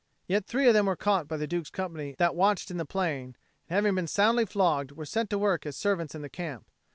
[0.25, 3.35] Yet three of them were caught by the Duke's company that watched in the plain,
[3.35, 3.35] and,
[3.75, 6.65] having been soundly flogged, were set to work as servants in the camp.